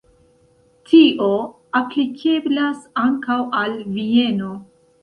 Tio 0.91 1.27
aplikeblas 1.81 2.81
ankaŭ 3.07 3.39
al 3.63 3.79
Vieno. 3.97 4.55